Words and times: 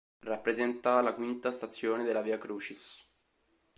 Rappresenta 0.23 0.99
la 1.01 1.13
quinta 1.13 1.51
stazione 1.51 2.03
della 2.03 2.23
Via 2.23 2.39
Crucis. 2.39 3.07